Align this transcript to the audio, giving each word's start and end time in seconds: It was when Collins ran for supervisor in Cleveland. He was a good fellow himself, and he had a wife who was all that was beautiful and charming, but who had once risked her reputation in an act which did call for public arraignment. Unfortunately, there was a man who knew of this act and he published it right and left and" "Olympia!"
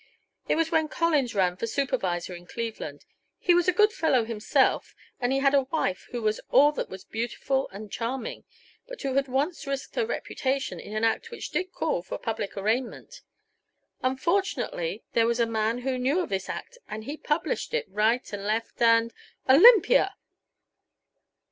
It 0.49 0.55
was 0.55 0.71
when 0.71 0.87
Collins 0.87 1.35
ran 1.35 1.57
for 1.57 1.67
supervisor 1.67 2.33
in 2.33 2.47
Cleveland. 2.47 3.05
He 3.37 3.53
was 3.53 3.67
a 3.67 3.71
good 3.71 3.93
fellow 3.93 4.23
himself, 4.23 4.95
and 5.19 5.31
he 5.31 5.41
had 5.41 5.53
a 5.53 5.65
wife 5.65 6.07
who 6.09 6.23
was 6.23 6.41
all 6.49 6.71
that 6.71 6.89
was 6.89 7.03
beautiful 7.03 7.69
and 7.69 7.91
charming, 7.91 8.43
but 8.87 8.99
who 9.03 9.13
had 9.13 9.27
once 9.27 9.67
risked 9.67 9.93
her 9.93 10.05
reputation 10.07 10.79
in 10.79 10.95
an 10.95 11.03
act 11.03 11.29
which 11.29 11.51
did 11.51 11.71
call 11.71 12.01
for 12.01 12.17
public 12.17 12.57
arraignment. 12.57 13.21
Unfortunately, 14.01 15.03
there 15.13 15.27
was 15.27 15.39
a 15.39 15.45
man 15.45 15.81
who 15.81 15.99
knew 15.99 16.19
of 16.21 16.29
this 16.29 16.49
act 16.49 16.79
and 16.87 17.03
he 17.03 17.15
published 17.15 17.71
it 17.71 17.85
right 17.87 18.33
and 18.33 18.43
left 18.47 18.81
and" 18.81 19.13
"Olympia!" 19.47 20.15